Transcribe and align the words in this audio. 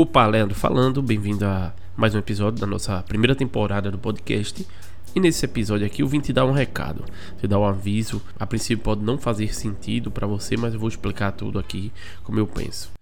Opa, 0.00 0.24
Leandro 0.26 0.54
falando, 0.54 1.02
bem-vindo 1.02 1.44
a 1.44 1.74
mais 1.96 2.14
um 2.14 2.18
episódio 2.18 2.60
da 2.60 2.68
nossa 2.68 3.02
primeira 3.02 3.34
temporada 3.34 3.90
do 3.90 3.98
podcast. 3.98 4.64
E 5.12 5.18
nesse 5.18 5.44
episódio 5.44 5.84
aqui 5.84 6.02
eu 6.02 6.06
vim 6.06 6.20
te 6.20 6.32
dar 6.32 6.44
um 6.44 6.52
recado, 6.52 7.04
te 7.40 7.48
dar 7.48 7.58
um 7.58 7.64
aviso. 7.64 8.22
A 8.38 8.46
princípio 8.46 8.84
pode 8.84 9.02
não 9.02 9.18
fazer 9.18 9.52
sentido 9.52 10.08
para 10.08 10.24
você, 10.24 10.56
mas 10.56 10.72
eu 10.72 10.78
vou 10.78 10.88
explicar 10.88 11.32
tudo 11.32 11.58
aqui 11.58 11.90
como 12.22 12.38
eu 12.38 12.46
penso. 12.46 12.92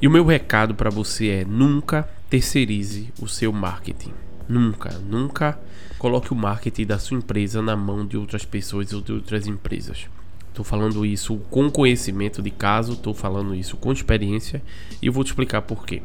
E 0.00 0.08
o 0.08 0.10
meu 0.10 0.24
recado 0.24 0.74
para 0.74 0.88
você 0.88 1.28
é: 1.28 1.44
nunca 1.44 2.08
terceirize 2.30 3.12
o 3.20 3.28
seu 3.28 3.52
marketing. 3.52 4.14
Nunca, 4.48 4.88
nunca 5.06 5.60
coloque 5.98 6.32
o 6.32 6.34
marketing 6.34 6.86
da 6.86 6.98
sua 6.98 7.18
empresa 7.18 7.60
na 7.60 7.76
mão 7.76 8.06
de 8.06 8.16
outras 8.16 8.46
pessoas 8.46 8.90
ou 8.94 9.02
de 9.02 9.12
outras 9.12 9.46
empresas. 9.46 10.06
Estou 10.48 10.64
falando 10.64 11.04
isso 11.04 11.36
com 11.50 11.70
conhecimento 11.70 12.40
de 12.40 12.50
caso, 12.50 12.94
estou 12.94 13.12
falando 13.12 13.54
isso 13.54 13.76
com 13.76 13.92
experiência 13.92 14.62
e 15.02 15.08
eu 15.08 15.12
vou 15.12 15.24
te 15.24 15.26
explicar 15.26 15.60
por 15.60 15.84
quê. 15.84 16.00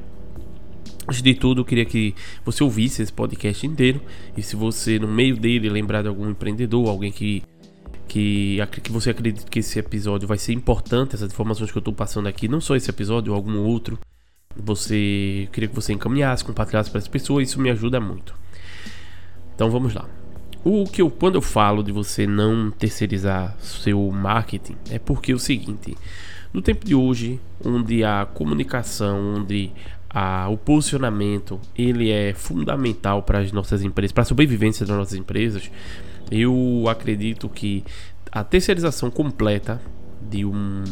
Antes 1.07 1.21
de 1.21 1.33
tudo, 1.33 1.61
eu 1.61 1.65
queria 1.65 1.85
que 1.85 2.13
você 2.43 2.63
ouvisse 2.63 3.01
esse 3.01 3.13
podcast 3.13 3.65
inteiro. 3.65 4.01
E 4.35 4.41
se 4.41 4.57
você, 4.57 4.99
no 4.99 5.07
meio 5.07 5.37
dele, 5.37 5.69
lembrar 5.69 6.01
de 6.01 6.09
algum 6.09 6.29
empreendedor, 6.29 6.89
alguém 6.89 7.11
que, 7.11 7.41
que, 8.07 8.57
que 8.83 8.91
você 8.91 9.11
acredita 9.11 9.49
que 9.49 9.59
esse 9.59 9.79
episódio 9.79 10.27
vai 10.27 10.37
ser 10.37 10.51
importante, 10.51 11.15
essas 11.15 11.31
informações 11.31 11.71
que 11.71 11.77
eu 11.77 11.81
estou 11.81 11.93
passando 11.93 12.27
aqui, 12.27 12.49
não 12.49 12.59
só 12.59 12.75
esse 12.75 12.89
episódio, 12.89 13.33
algum 13.33 13.57
outro, 13.59 13.97
você 14.53 15.43
eu 15.45 15.51
queria 15.51 15.69
que 15.69 15.75
você 15.75 15.93
encaminhasse, 15.93 16.43
compartilhasse 16.43 16.89
para 16.89 16.99
as 16.99 17.07
pessoas, 17.07 17.47
isso 17.47 17.61
me 17.61 17.69
ajuda 17.69 18.01
muito. 18.01 18.35
Então 19.55 19.69
vamos 19.69 19.93
lá. 19.93 20.09
O 20.63 20.83
que 20.83 21.01
eu, 21.01 21.09
quando 21.09 21.35
eu 21.35 21.41
falo 21.41 21.81
de 21.83 21.91
você 21.93 22.27
não 22.27 22.69
terceirizar 22.69 23.55
seu 23.61 24.11
marketing, 24.11 24.75
é 24.89 24.99
porque 24.99 25.31
é 25.31 25.35
o 25.35 25.39
seguinte: 25.39 25.95
no 26.51 26.61
tempo 26.61 26.85
de 26.85 26.93
hoje, 26.93 27.39
onde 27.63 28.03
a 28.03 28.25
comunicação, 28.25 29.35
onde 29.37 29.71
a, 30.17 30.49
o 30.49 30.57
posicionamento 30.57 31.61
ele 31.77 32.09
é 32.09 32.33
fundamental 32.33 33.21
para 33.21 33.37
as 33.37 33.51
nossas 33.51 33.83
empresas, 33.83 34.11
para 34.11 34.23
a 34.23 34.25
sobrevivência 34.25 34.83
das 34.83 34.97
nossas 34.97 35.13
empresas. 35.13 35.69
Eu 36.31 36.85
acredito 36.89 37.47
que 37.47 37.83
a 38.31 38.43
terceirização 38.43 39.11
completa 39.11 39.79
de 40.19 40.43
um 40.43 40.83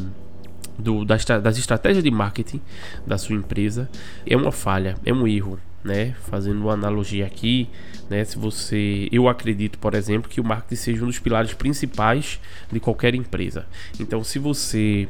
do, 0.78 1.04
das, 1.04 1.26
das 1.26 1.58
estratégias 1.58 2.04
de 2.04 2.12
marketing 2.12 2.62
da 3.08 3.18
sua 3.18 3.36
empresa 3.36 3.90
é 4.28 4.38
uma 4.38 4.52
falha, 4.52 4.96
é 5.04 5.12
um 5.12 5.28
erro, 5.28 5.60
né? 5.84 6.14
Fazendo 6.30 6.62
uma 6.62 6.74
analogia 6.74 7.26
aqui, 7.26 7.68
né? 8.08 8.24
Se 8.24 8.38
você, 8.38 9.10
eu 9.12 9.28
acredito, 9.28 9.80
por 9.80 9.96
exemplo, 9.96 10.30
que 10.30 10.40
o 10.40 10.44
marketing 10.44 10.76
seja 10.76 11.04
um 11.04 11.08
dos 11.08 11.18
pilares 11.18 11.52
principais 11.56 12.40
de 12.72 12.80
qualquer 12.80 13.16
empresa. 13.16 13.66
Então, 14.00 14.24
se 14.24 14.38
você 14.38 15.08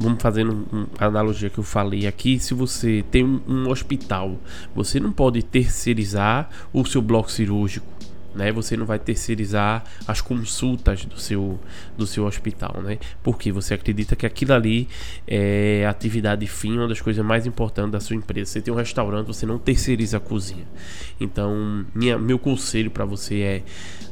Vamos 0.00 0.22
fazendo 0.22 0.66
uma 0.72 0.88
analogia 0.98 1.50
que 1.50 1.58
eu 1.58 1.64
falei 1.64 2.06
aqui. 2.06 2.38
Se 2.38 2.54
você 2.54 3.04
tem 3.10 3.24
um, 3.24 3.40
um 3.46 3.68
hospital, 3.68 4.38
você 4.74 4.98
não 4.98 5.12
pode 5.12 5.42
terceirizar 5.42 6.48
o 6.72 6.84
seu 6.84 7.02
bloco 7.02 7.30
cirúrgico 7.30 7.86
né? 8.34 8.52
Você 8.52 8.76
não 8.76 8.86
vai 8.86 8.98
terceirizar 8.98 9.84
as 10.06 10.20
consultas 10.20 11.04
do 11.04 11.18
seu, 11.18 11.58
do 11.96 12.06
seu 12.06 12.24
hospital, 12.24 12.80
né? 12.82 12.98
Porque 13.22 13.52
você 13.52 13.74
acredita 13.74 14.16
que 14.16 14.26
aquilo 14.26 14.52
ali 14.52 14.88
é 15.26 15.86
atividade 15.88 16.46
fim, 16.46 16.78
uma 16.78 16.88
das 16.88 17.00
coisas 17.00 17.24
mais 17.24 17.46
importantes 17.46 17.92
da 17.92 18.00
sua 18.00 18.16
empresa. 18.16 18.52
Você 18.52 18.60
tem 18.60 18.72
um 18.72 18.76
restaurante, 18.76 19.26
você 19.26 19.46
não 19.46 19.58
terceiriza 19.58 20.16
a 20.16 20.20
cozinha. 20.20 20.64
Então, 21.20 21.84
minha, 21.94 22.18
meu 22.18 22.38
conselho 22.38 22.90
para 22.90 23.04
você 23.04 23.40
é 23.40 23.62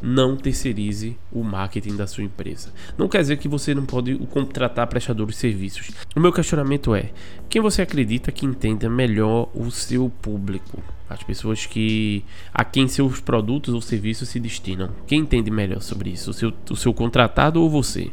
não 0.02 0.36
terceirize 0.36 1.16
o 1.30 1.42
marketing 1.42 1.96
da 1.96 2.06
sua 2.06 2.24
empresa. 2.24 2.72
Não 2.96 3.08
quer 3.08 3.20
dizer 3.20 3.36
que 3.36 3.48
você 3.48 3.74
não 3.74 3.84
pode 3.84 4.16
contratar 4.30 4.86
prestadores 4.86 5.34
de 5.34 5.40
serviços. 5.40 5.90
O 6.16 6.20
meu 6.20 6.32
questionamento 6.32 6.94
é: 6.94 7.10
quem 7.48 7.60
você 7.60 7.82
acredita 7.82 8.32
que 8.32 8.46
entenda 8.46 8.88
melhor 8.88 9.48
o 9.54 9.70
seu 9.70 10.10
público? 10.22 10.82
As 11.10 11.22
pessoas 11.24 11.66
que 11.66 12.24
a 12.54 12.64
quem 12.64 12.86
seus 12.86 13.20
produtos 13.20 13.74
ou 13.74 13.80
serviços 13.80 14.28
se 14.28 14.38
destinam. 14.38 14.90
Quem 15.06 15.20
entende 15.20 15.50
melhor 15.50 15.82
sobre 15.82 16.10
isso? 16.10 16.30
O 16.30 16.32
seu, 16.32 16.52
o 16.70 16.76
seu 16.76 16.94
contratado 16.94 17.60
ou 17.60 17.68
você? 17.68 18.12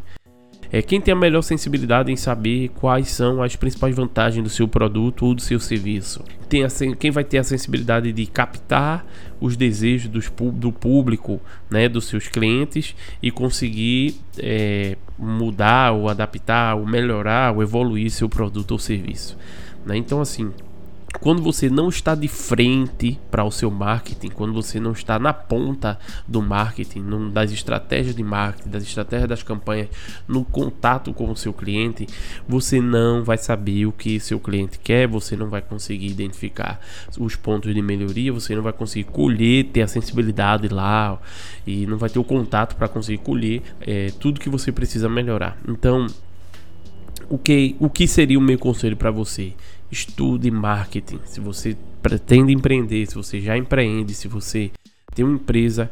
É 0.71 0.81
quem 0.81 0.99
tem 0.99 1.13
a 1.13 1.17
melhor 1.17 1.41
sensibilidade 1.41 2.11
em 2.11 2.15
saber 2.15 2.69
quais 2.69 3.09
são 3.09 3.41
as 3.41 3.55
principais 3.55 3.95
vantagens 3.95 4.43
do 4.43 4.49
seu 4.49 4.67
produto 4.67 5.25
ou 5.25 5.33
do 5.33 5.41
seu 5.41 5.59
serviço. 5.59 6.23
Tem 6.49 6.63
a, 6.63 6.67
quem 6.99 7.09
vai 7.09 7.23
ter 7.23 7.37
a 7.37 7.43
sensibilidade 7.43 8.11
de 8.11 8.25
captar 8.25 9.05
os 9.39 9.55
desejos 9.55 10.09
dos, 10.09 10.31
do 10.53 10.71
público, 10.71 11.39
né, 11.69 11.87
dos 11.87 12.05
seus 12.05 12.27
clientes 12.27 12.95
e 13.21 13.31
conseguir 13.31 14.15
é, 14.37 14.97
mudar 15.17 15.93
ou 15.93 16.09
adaptar 16.09 16.75
ou 16.75 16.85
melhorar 16.85 17.55
ou 17.55 17.61
evoluir 17.61 18.09
seu 18.09 18.27
produto 18.27 18.71
ou 18.71 18.79
serviço. 18.79 19.37
Né? 19.85 19.95
Então 19.95 20.19
assim, 20.19 20.51
quando 21.19 21.41
você 21.41 21.69
não 21.69 21.89
está 21.89 22.15
de 22.15 22.27
frente 22.27 23.19
para 23.29 23.43
o 23.43 23.51
seu 23.51 23.69
marketing, 23.69 24.29
quando 24.29 24.53
você 24.53 24.79
não 24.79 24.91
está 24.91 25.17
na 25.19 25.33
ponta 25.33 25.99
do 26.27 26.41
marketing, 26.41 27.31
das 27.31 27.51
estratégias 27.51 28.15
de 28.15 28.23
marketing, 28.23 28.69
das 28.69 28.83
estratégias 28.83 29.29
das 29.29 29.43
campanhas, 29.43 29.89
no 30.27 30.43
contato 30.43 31.13
com 31.13 31.29
o 31.29 31.35
seu 31.35 31.53
cliente, 31.53 32.07
você 32.47 32.79
não 32.79 33.23
vai 33.23 33.37
saber 33.37 33.85
o 33.85 33.91
que 33.91 34.19
seu 34.19 34.39
cliente 34.39 34.79
quer, 34.79 35.07
você 35.07 35.35
não 35.35 35.49
vai 35.49 35.61
conseguir 35.61 36.07
identificar 36.07 36.79
os 37.19 37.35
pontos 37.35 37.73
de 37.73 37.81
melhoria, 37.81 38.31
você 38.31 38.55
não 38.55 38.63
vai 38.63 38.73
conseguir 38.73 39.11
colher, 39.11 39.65
ter 39.65 39.81
a 39.81 39.87
sensibilidade 39.87 40.67
lá 40.67 41.19
e 41.65 41.85
não 41.85 41.97
vai 41.97 42.09
ter 42.09 42.19
o 42.19 42.23
contato 42.23 42.75
para 42.75 42.87
conseguir 42.87 43.19
colher 43.19 43.61
é, 43.81 44.11
tudo 44.19 44.39
que 44.39 44.49
você 44.49 44.71
precisa 44.71 45.09
melhorar. 45.09 45.57
Então, 45.67 46.07
o 47.29 47.37
que, 47.37 47.75
o 47.79 47.89
que 47.89 48.07
seria 48.07 48.37
o 48.37 48.41
meu 48.41 48.57
conselho 48.57 48.97
para 48.97 49.11
você? 49.11 49.53
estude 49.91 50.51
marketing. 50.51 51.19
Se 51.25 51.39
você 51.39 51.77
pretende 52.01 52.53
empreender, 52.53 53.05
se 53.07 53.15
você 53.15 53.39
já 53.39 53.57
empreende, 53.57 54.13
se 54.13 54.27
você 54.27 54.71
tem 55.13 55.25
uma 55.25 55.35
empresa, 55.35 55.89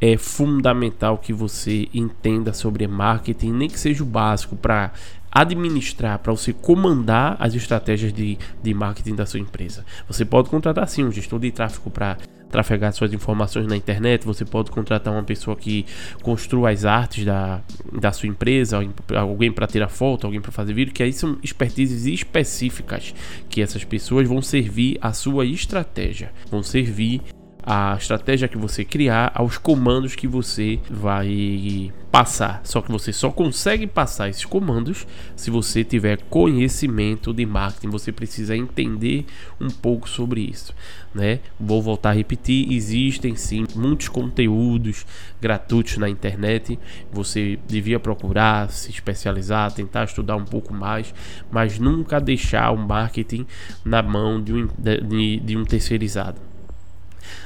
é 0.00 0.16
fundamental 0.16 1.18
que 1.18 1.32
você 1.32 1.88
entenda 1.92 2.52
sobre 2.52 2.86
marketing, 2.86 3.52
nem 3.52 3.68
que 3.68 3.78
seja 3.78 4.02
o 4.02 4.06
básico 4.06 4.56
para 4.56 4.92
administrar, 5.30 6.18
para 6.18 6.32
você 6.32 6.52
comandar 6.52 7.36
as 7.38 7.54
estratégias 7.54 8.12
de, 8.12 8.38
de 8.62 8.74
marketing 8.74 9.14
da 9.14 9.26
sua 9.26 9.40
empresa. 9.40 9.84
Você 10.06 10.24
pode 10.24 10.48
contratar 10.48 10.88
sim 10.88 11.04
um 11.04 11.12
gestor 11.12 11.38
de 11.38 11.50
tráfego 11.50 11.90
para 11.90 12.16
trafegar 12.50 12.92
suas 12.92 13.12
informações 13.12 13.66
na 13.66 13.76
internet, 13.76 14.24
você 14.24 14.44
pode 14.44 14.70
contratar 14.70 15.12
uma 15.12 15.22
pessoa 15.22 15.56
que 15.56 15.84
construa 16.22 16.70
as 16.70 16.84
artes 16.84 17.24
da, 17.24 17.60
da 17.92 18.10
sua 18.10 18.28
empresa, 18.28 18.80
alguém 19.14 19.52
para 19.52 19.66
tirar 19.66 19.88
foto, 19.88 20.26
alguém 20.26 20.40
para 20.40 20.50
fazer 20.50 20.72
vídeo, 20.72 20.92
que 20.92 21.02
aí 21.02 21.12
são 21.12 21.38
expertises 21.42 22.06
específicas 22.06 23.14
que 23.48 23.60
essas 23.60 23.84
pessoas 23.84 24.26
vão 24.26 24.40
servir 24.40 24.98
a 25.00 25.12
sua 25.12 25.44
estratégia, 25.44 26.32
vão 26.50 26.62
servir 26.62 27.22
a 27.70 27.94
estratégia 27.98 28.48
que 28.48 28.56
você 28.56 28.82
criar 28.82 29.30
aos 29.34 29.58
comandos 29.58 30.14
que 30.14 30.26
você 30.26 30.80
vai 30.88 31.92
passar. 32.10 32.62
Só 32.64 32.80
que 32.80 32.90
você 32.90 33.12
só 33.12 33.30
consegue 33.30 33.86
passar 33.86 34.30
esses 34.30 34.46
comandos 34.46 35.06
se 35.36 35.50
você 35.50 35.84
tiver 35.84 36.18
conhecimento 36.30 37.30
de 37.34 37.44
marketing. 37.44 37.90
Você 37.90 38.10
precisa 38.10 38.56
entender 38.56 39.26
um 39.60 39.68
pouco 39.68 40.08
sobre 40.08 40.40
isso, 40.40 40.74
né? 41.14 41.40
Vou 41.60 41.82
voltar 41.82 42.08
a 42.08 42.14
repetir, 42.14 42.72
existem 42.72 43.36
sim 43.36 43.66
muitos 43.76 44.08
conteúdos 44.08 45.04
gratuitos 45.38 45.98
na 45.98 46.08
internet. 46.08 46.78
Você 47.12 47.58
devia 47.68 48.00
procurar 48.00 48.70
se 48.70 48.90
especializar, 48.90 49.70
tentar 49.72 50.04
estudar 50.04 50.36
um 50.36 50.44
pouco 50.46 50.72
mais, 50.72 51.12
mas 51.50 51.78
nunca 51.78 52.18
deixar 52.18 52.70
o 52.70 52.78
marketing 52.78 53.46
na 53.84 54.02
mão 54.02 54.42
de 54.42 54.54
um, 54.54 54.68
de, 54.78 55.40
de 55.40 55.54
um 55.54 55.66
terceirizado 55.66 56.47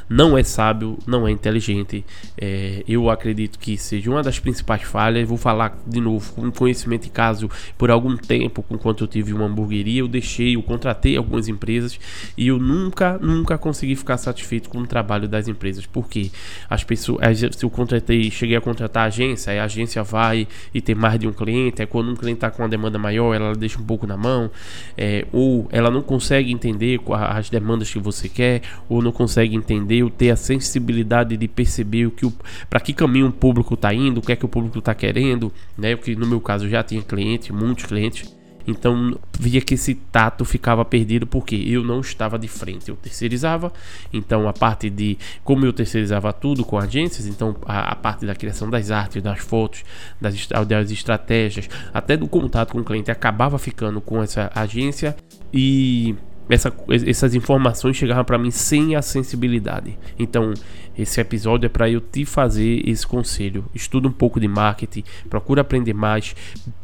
não 0.09 0.37
é 0.37 0.43
sábio, 0.43 0.99
não 1.06 1.27
é 1.27 1.31
inteligente. 1.31 2.05
É, 2.37 2.83
eu 2.87 3.10
acredito 3.10 3.59
que 3.59 3.77
seja 3.77 4.10
uma 4.10 4.22
das 4.22 4.38
principais 4.38 4.83
falhas. 4.83 5.28
Vou 5.28 5.38
falar 5.38 5.78
de 5.87 6.00
novo 6.00 6.33
com 6.33 6.50
conhecimento 6.50 7.05
de 7.05 7.10
caso 7.10 7.50
por 7.77 7.91
algum 7.91 8.16
tempo, 8.16 8.65
enquanto 8.71 9.05
eu 9.05 9.09
tive 9.09 9.33
uma 9.33 9.47
hamburgueria, 9.47 10.00
eu 10.00 10.09
deixei, 10.09 10.56
eu 10.56 10.62
contratei 10.62 11.16
algumas 11.16 11.49
empresas 11.49 11.99
e 12.37 12.49
eu 12.49 12.59
nunca, 12.59 13.19
nunca 13.19 13.59
consegui 13.59 13.97
ficar 13.97 14.16
satisfeito 14.16 14.69
com 14.69 14.78
o 14.78 14.86
trabalho 14.86 15.28
das 15.28 15.48
empresas. 15.48 15.86
Porque 15.86 16.30
as 16.68 16.84
pessoas, 16.84 17.39
se 17.39 17.65
eu 17.65 17.71
contratei, 17.71 18.30
cheguei 18.30 18.57
a 18.57 18.60
contratar 18.60 19.04
a 19.04 19.07
agência, 19.07 19.60
a 19.60 19.65
agência 19.65 20.03
vai 20.03 20.47
e 20.72 20.80
tem 20.80 20.95
mais 20.95 21.18
de 21.18 21.27
um 21.27 21.33
cliente, 21.33 21.83
é 21.83 21.86
quando 21.86 22.10
um 22.10 22.16
cliente 22.16 22.39
está 22.39 22.51
com 22.51 22.63
uma 22.63 22.68
demanda 22.68 22.98
maior, 22.98 23.34
ela 23.34 23.54
deixa 23.54 23.80
um 23.80 23.84
pouco 23.84 24.07
na 24.07 24.16
mão, 24.16 24.51
é, 24.97 25.27
ou 25.33 25.68
ela 25.71 25.91
não 25.91 26.03
consegue 26.03 26.53
entender 26.53 27.01
as 27.28 27.51
demandas 27.51 27.91
que 27.91 27.98
você 27.98 28.28
quer, 28.28 28.63
ou 28.89 29.03
não 29.03 29.13
consegue 29.13 29.54
entender 29.62 29.98
eu 29.98 30.10
ter 30.10 30.30
a 30.30 30.36
sensibilidade 30.36 31.36
de 31.36 31.48
perceber 31.48 32.06
o 32.06 32.10
que 32.10 32.30
para 32.68 32.80
que 32.80 32.92
caminho 32.92 33.28
o 33.28 33.32
público 33.32 33.74
está 33.74 33.94
indo, 33.94 34.18
o 34.18 34.22
que 34.22 34.32
é 34.32 34.36
que 34.36 34.44
o 34.44 34.48
público 34.48 34.78
está 34.78 34.94
querendo, 34.94 35.53
né? 35.76 35.94
O 35.94 35.98
que 35.98 36.14
no 36.14 36.26
meu 36.26 36.41
caso 36.41 36.68
já 36.68 36.82
tinha 36.82 37.03
cliente, 37.03 37.53
muitos 37.53 37.86
clientes. 37.86 38.32
Então 38.66 39.18
via 39.38 39.60
que 39.60 39.74
esse 39.74 39.94
tato 39.94 40.44
ficava 40.44 40.84
perdido 40.84 41.26
porque 41.26 41.56
eu 41.56 41.82
não 41.82 42.00
estava 42.00 42.38
de 42.38 42.48
frente, 42.48 42.88
eu 42.88 42.97
terceirizava. 42.97 43.72
Então 44.12 44.48
a 44.48 44.53
parte 44.53 44.88
de 44.88 45.18
como 45.42 45.66
eu 45.66 45.72
terceirizava 45.72 46.32
tudo 46.32 46.65
com 46.65 46.78
agências, 46.78 47.26
então 47.26 47.56
a, 47.65 47.92
a 47.92 47.97
parte 47.97 48.24
da 48.24 48.34
criação 48.34 48.70
das 48.70 48.91
artes, 48.91 49.22
das 49.22 49.41
fotos, 49.41 49.84
das, 50.20 50.47
das 50.66 50.91
estratégias, 50.91 51.68
até 51.92 52.16
do 52.16 52.28
contato 52.28 52.72
com 52.72 52.80
o 52.80 52.84
cliente 52.84 53.10
acabava 53.10 53.58
ficando 53.58 54.00
com 54.00 54.22
essa 54.22 54.50
agência 54.54 55.16
e 55.53 56.15
essa, 56.53 56.72
essas 57.07 57.34
informações 57.34 57.97
chegavam 57.97 58.25
para 58.25 58.39
mim 58.39 58.51
sem 58.51 58.95
a 58.95 59.01
sensibilidade. 59.01 59.99
Então, 60.19 60.53
esse 60.97 61.19
episódio 61.21 61.66
é 61.66 61.69
para 61.71 61.89
eu 61.89 62.01
te 62.01 62.27
fazer 62.27 62.87
esse 62.87 63.07
conselho. 63.07 63.65
Estuda 63.75 64.07
um 64.07 64.13
pouco 64.13 64.39
de 64.39 64.47
marketing, 64.47 65.03
procura 65.31 65.63
aprender 65.63 65.95
mais, 65.95 66.37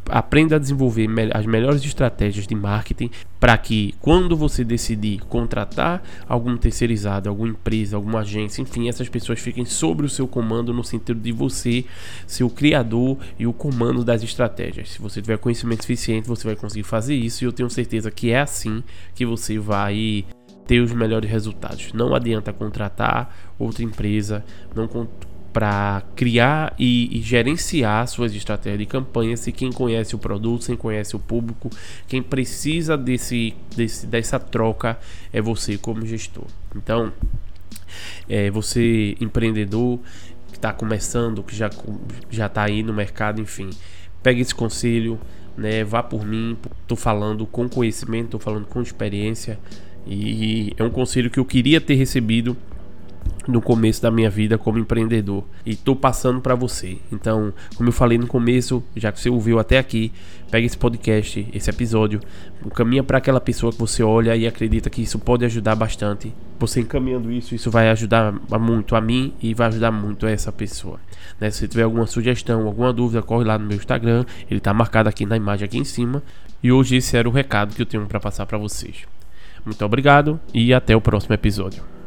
aprenda 0.08 0.56
a 0.56 0.58
desenvolver 0.58 1.08
as 1.32 1.46
melhores 1.46 1.84
estratégias 1.84 2.46
de 2.46 2.54
marketing 2.54 3.10
para 3.38 3.56
que 3.56 3.94
quando 4.00 4.36
você 4.36 4.64
decidir 4.64 5.20
contratar 5.28 6.02
algum 6.28 6.56
terceirizado, 6.56 7.28
alguma 7.28 7.50
empresa, 7.50 7.96
alguma 7.96 8.20
agência, 8.20 8.62
enfim, 8.62 8.88
essas 8.88 9.08
pessoas 9.08 9.38
fiquem 9.38 9.64
sobre 9.64 10.06
o 10.06 10.08
seu 10.08 10.26
comando 10.26 10.72
no 10.72 10.82
sentido 10.82 11.20
de 11.20 11.32
você 11.32 11.84
ser 12.26 12.44
o 12.44 12.50
criador 12.50 13.16
e 13.38 13.46
o 13.46 13.52
comando 13.52 14.04
das 14.04 14.22
estratégias. 14.22 14.90
Se 14.90 15.00
você 15.00 15.22
tiver 15.22 15.38
conhecimento 15.38 15.82
suficiente, 15.82 16.28
você 16.28 16.46
vai 16.46 16.56
conseguir 16.56 16.84
fazer 16.84 17.14
isso 17.14 17.44
e 17.44 17.46
eu 17.46 17.52
tenho 17.52 17.70
certeza 17.70 18.10
que 18.10 18.30
é 18.30 18.40
assim 18.40 18.82
que 19.14 19.24
você 19.24 19.58
vai 19.58 20.24
ter 20.66 20.80
os 20.80 20.92
melhores 20.92 21.30
resultados. 21.30 21.92
Não 21.94 22.14
adianta 22.14 22.52
contratar 22.52 23.34
outra 23.58 23.82
empresa, 23.82 24.44
não 24.74 24.86
para 25.58 26.04
criar 26.14 26.72
e, 26.78 27.18
e, 27.18 27.20
gerenciar 27.20 28.06
suas 28.06 28.32
estratégias 28.32 28.78
de 28.78 28.86
campanha 28.86 29.36
se 29.36 29.50
quem 29.50 29.72
conhece 29.72 30.14
o 30.14 30.18
produto, 30.18 30.66
quem 30.66 30.76
conhece 30.76 31.16
o 31.16 31.18
público, 31.18 31.68
quem 32.06 32.22
precisa 32.22 32.96
desse, 32.96 33.56
desse 33.74 34.06
dessa 34.06 34.38
troca 34.38 34.96
é 35.32 35.40
você 35.40 35.76
como 35.76 36.06
gestor. 36.06 36.44
Então, 36.76 37.12
é, 38.28 38.48
você 38.52 39.16
empreendedor 39.20 39.98
que 40.52 40.58
está 40.58 40.72
começando, 40.72 41.42
que 41.42 41.56
já 41.56 41.68
já 42.30 42.46
está 42.46 42.62
aí 42.62 42.84
no 42.84 42.94
mercado, 42.94 43.40
enfim, 43.40 43.70
pegue 44.22 44.40
esse 44.40 44.54
conselho, 44.54 45.18
né? 45.56 45.82
Vá 45.82 46.04
por 46.04 46.24
mim, 46.24 46.56
estou 46.82 46.96
falando 46.96 47.44
com 47.46 47.68
conhecimento, 47.68 48.26
estou 48.26 48.40
falando 48.40 48.66
com 48.66 48.80
experiência. 48.80 49.58
E 50.06 50.72
é 50.76 50.84
um 50.84 50.90
conselho 50.90 51.28
que 51.28 51.40
eu 51.40 51.44
queria 51.44 51.80
ter 51.80 51.94
recebido 51.94 52.56
no 53.48 53.62
começo 53.62 54.02
da 54.02 54.10
minha 54.10 54.28
vida 54.28 54.58
como 54.58 54.78
empreendedor 54.78 55.42
e 55.64 55.74
tô 55.74 55.96
passando 55.96 56.38
para 56.40 56.54
você. 56.54 56.98
Então, 57.10 57.52
como 57.74 57.88
eu 57.88 57.92
falei 57.92 58.18
no 58.18 58.26
começo, 58.26 58.84
já 58.94 59.10
que 59.10 59.18
você 59.18 59.30
ouviu 59.30 59.58
até 59.58 59.78
aqui, 59.78 60.12
pega 60.50 60.66
esse 60.66 60.76
podcast, 60.76 61.48
esse 61.52 61.70
episódio, 61.70 62.20
caminha 62.74 63.02
para 63.02 63.16
aquela 63.16 63.40
pessoa 63.40 63.72
que 63.72 63.78
você 63.78 64.02
olha 64.02 64.36
e 64.36 64.46
acredita 64.46 64.90
que 64.90 65.00
isso 65.00 65.18
pode 65.18 65.46
ajudar 65.46 65.74
bastante. 65.74 66.32
Você 66.60 66.80
encaminhando 66.80 67.32
isso, 67.32 67.54
isso 67.54 67.70
vai 67.70 67.88
ajudar 67.88 68.34
muito 68.60 68.94
a 68.94 69.00
mim 69.00 69.32
e 69.40 69.54
vai 69.54 69.68
ajudar 69.68 69.90
muito 69.90 70.26
a 70.26 70.30
essa 70.30 70.52
pessoa. 70.52 71.00
Né? 71.40 71.50
Se 71.50 71.66
tiver 71.66 71.84
alguma 71.84 72.06
sugestão, 72.06 72.66
alguma 72.66 72.92
dúvida, 72.92 73.22
corre 73.22 73.44
lá 73.44 73.58
no 73.58 73.66
meu 73.66 73.78
Instagram, 73.78 74.26
ele 74.50 74.60
tá 74.60 74.74
marcado 74.74 75.08
aqui 75.08 75.24
na 75.24 75.36
imagem 75.36 75.64
aqui 75.64 75.78
em 75.78 75.84
cima. 75.84 76.22
E 76.62 76.70
hoje 76.70 76.96
esse 76.96 77.16
era 77.16 77.28
o 77.28 77.32
recado 77.32 77.74
que 77.74 77.80
eu 77.80 77.86
tenho 77.86 78.04
para 78.06 78.20
passar 78.20 78.44
para 78.44 78.58
vocês. 78.58 79.06
Muito 79.64 79.82
obrigado 79.84 80.38
e 80.52 80.74
até 80.74 80.94
o 80.94 81.00
próximo 81.00 81.34
episódio. 81.34 81.97